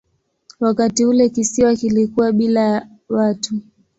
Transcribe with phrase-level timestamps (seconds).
[0.59, 3.55] Wakati ule kisiwa kilikuwa bila watu.